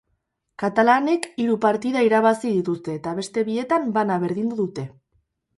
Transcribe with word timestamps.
Katalanek 0.61 1.27
hiru 1.43 1.57
partida 1.67 2.03
irabazi 2.09 2.55
dituzte 2.55 2.97
eta 3.01 3.15
beste 3.21 3.47
bietan 3.51 3.87
bana 3.99 4.21
berdindu 4.25 4.63
dute. 4.65 4.89